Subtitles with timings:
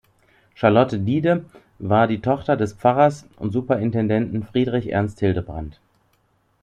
[0.55, 1.45] Charlotte Diede
[1.77, 5.79] war die Tochter des Pfarrers und Superintendenten "Friedrich Ernst Hildebrand".